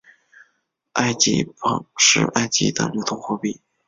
[0.93, 3.61] 埃及镑是埃及的流通货币。